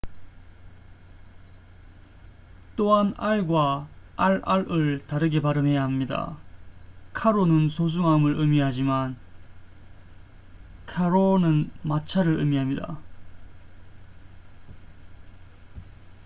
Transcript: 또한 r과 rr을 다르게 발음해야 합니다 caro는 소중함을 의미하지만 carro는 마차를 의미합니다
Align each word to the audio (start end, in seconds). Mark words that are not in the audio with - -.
또한 2.75 3.13
r과 3.17 3.87
rr을 4.17 5.05
다르게 5.05 5.43
발음해야 5.43 5.83
합니다 5.83 6.37
caro는 7.15 7.69
소중함을 7.69 8.33
의미하지만 8.39 9.15
carro는 10.89 11.69
마차를 11.83 12.39
의미합니다 12.39 12.97